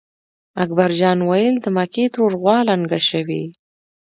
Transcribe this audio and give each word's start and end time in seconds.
اکبر 0.63 0.91
جان 0.99 1.19
وېل: 1.29 1.55
د 1.61 1.65
مکۍ 1.75 2.05
ترور 2.13 2.33
غوا 2.41 2.57
لنګه 2.69 2.99
شوې. 3.09 3.43